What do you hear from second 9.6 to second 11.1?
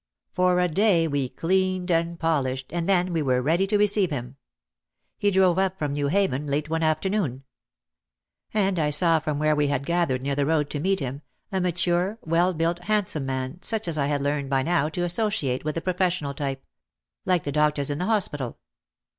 had gathered near the road to meet